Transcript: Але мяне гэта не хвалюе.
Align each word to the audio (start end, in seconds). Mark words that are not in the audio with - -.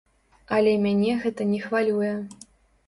Але 0.57 0.71
мяне 0.85 1.21
гэта 1.27 1.49
не 1.53 1.61
хвалюе. 1.69 2.13